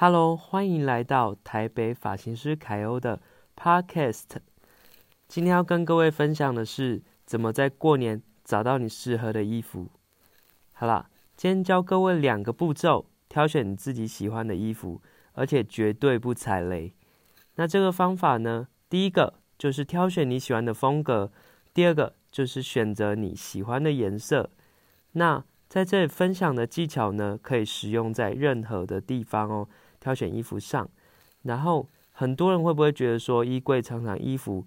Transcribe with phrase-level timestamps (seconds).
[0.00, 3.20] Hello，欢迎来到台北发型师凯欧的
[3.56, 4.28] Podcast。
[5.26, 9.88] 今天要跟各位分享的是，怎么在过年找到你适合的衣服。
[10.72, 15.02] 好啦，今天教各位两个步骤，挑选你自己喜欢的衣服，
[15.32, 16.94] 而且绝对不踩雷。
[17.56, 21.32] 那这个方法呢，第一个就是挑选你喜欢的风格，
[21.74, 24.48] 第二个就是选择你喜欢的颜色。
[25.14, 29.68] 那在这里分享的技巧呢，可以使用在任何的地方哦。
[30.00, 30.88] 挑选衣服上，
[31.42, 34.66] 然后很多人会不会觉得说，衣柜常常衣服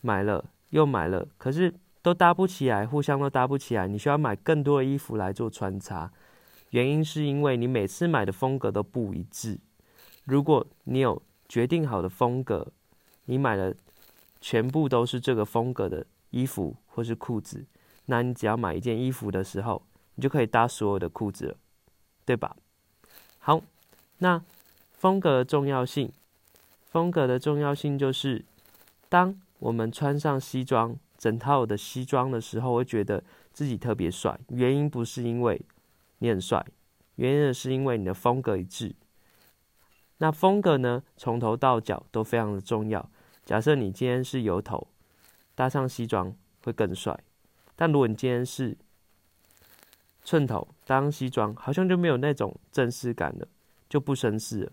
[0.00, 6.10] 买了又买了，可是都搭不起来，互相都搭不起来，你需要买更多的衣服来做穿插。
[6.70, 9.58] 原因是因为你每次买的风格都不一致。
[10.24, 12.66] 如果你有决定好的风格，
[13.26, 13.74] 你买了
[14.40, 17.64] 全部都是这个风格的衣服或是裤子，
[18.06, 19.82] 那你只要买一件衣服的时候，
[20.16, 21.56] 你就可以搭所有的裤子了，
[22.24, 22.56] 对吧？
[23.38, 23.60] 好，
[24.18, 24.42] 那。
[24.96, 26.10] 风格的重要性，
[26.86, 28.44] 风格的重要性就是，
[29.10, 33.22] 当我们穿上西装，整套的西装的时候，会觉得
[33.52, 34.40] 自己特别帅。
[34.48, 35.60] 原因不是因为
[36.18, 36.64] 你很帅，
[37.16, 38.94] 原因是因为你的风格一致。
[40.18, 43.10] 那风格呢，从头到脚都非常的重要。
[43.44, 44.88] 假设你今天是油头，
[45.54, 47.14] 搭上西装会更帅；
[47.76, 48.74] 但如果你今天是
[50.24, 53.46] 寸头，搭上西装好像就没有那种正式感了，
[53.90, 54.72] 就不绅士了。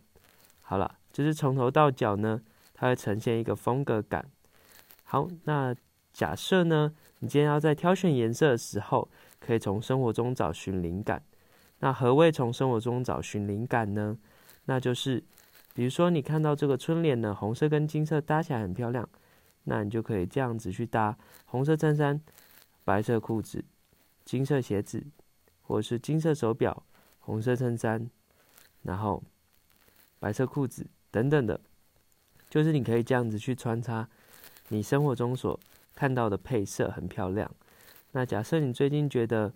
[0.73, 2.41] 好了，就是从头到脚呢，
[2.73, 4.27] 它会呈现一个风格感。
[5.03, 5.75] 好，那
[6.11, 9.07] 假设呢，你今天要在挑选颜色的时候，
[9.39, 11.23] 可以从生活中找寻灵感。
[11.77, 14.17] 那何谓从生活中找寻灵感呢？
[14.65, 15.23] 那就是，
[15.75, 19.07] 比如说你看到这个春联呢，红色跟金色搭起来很漂亮，
[19.65, 21.15] 那你就可以这样子去搭
[21.45, 22.19] 红色衬衫、
[22.83, 23.63] 白色裤子、
[24.25, 25.05] 金色鞋子，
[25.61, 26.81] 或者是金色手表、
[27.19, 28.09] 红色衬衫，
[28.81, 29.21] 然后。
[30.23, 31.59] 白色裤子等等的，
[32.49, 34.07] 就是你可以这样子去穿插
[34.69, 35.59] 你生活中所
[35.93, 37.51] 看到的配色很漂亮。
[38.13, 39.51] 那假设你最近觉得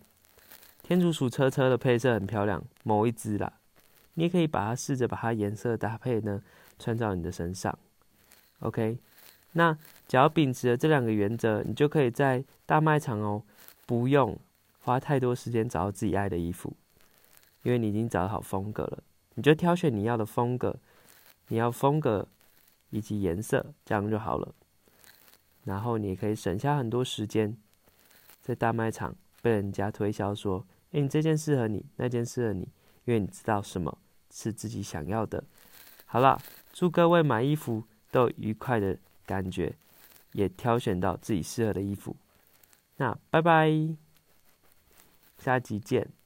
[0.84, 3.54] 天竺鼠车车的配色很漂亮，某一只啦，
[4.16, 6.44] 你也可以把它试着把它颜色搭配呢，
[6.78, 7.80] 穿到你的身上。
[8.60, 9.00] OK，
[9.54, 9.72] 那
[10.06, 13.42] 只要秉持了这两个原则，你就可以在大卖场哦，
[13.86, 14.38] 不用
[14.82, 16.76] 花太多时间找到自己爱的衣服，
[17.64, 19.02] 因为你已经找好风格了。
[19.38, 20.76] 你就挑选你要的风格，
[21.50, 22.28] 你要风格
[22.90, 24.56] 以及颜色，这样就好了。
[25.64, 27.56] 然后你也可以省下很多时间，
[28.42, 32.68] 在大卖场被人家推销说：“哎，你这件适合你，那件适合你。”
[33.06, 33.96] 因为你知道什么
[34.32, 35.44] 是自己想要的。
[36.08, 36.42] 好了，
[36.74, 39.76] 祝各位买衣服都有愉快的感觉，
[40.32, 42.16] 也挑选到自己适合的衣服。
[42.96, 43.70] 那拜拜，
[45.38, 46.17] 下集见。